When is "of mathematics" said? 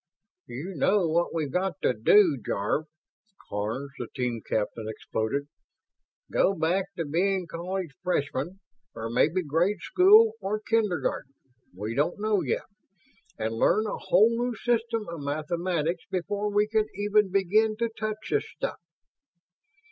15.07-16.05